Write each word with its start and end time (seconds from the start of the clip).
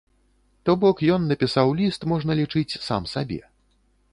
То 0.69 0.73
бок, 0.83 1.03
ён 1.17 1.27
напісаў 1.31 1.75
ліст, 1.81 2.07
можна 2.15 2.31
лічыць, 2.41 2.79
сам 2.87 3.03
сабе. 3.13 3.39